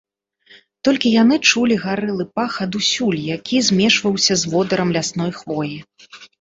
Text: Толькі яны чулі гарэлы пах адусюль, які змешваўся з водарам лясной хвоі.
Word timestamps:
Толькі 0.87 1.11
яны 1.15 1.35
чулі 1.49 1.77
гарэлы 1.83 2.25
пах 2.41 2.57
адусюль, 2.67 3.21
які 3.35 3.63
змешваўся 3.69 4.33
з 4.43 4.57
водарам 4.57 4.89
лясной 4.99 5.31
хвоі. 5.41 5.75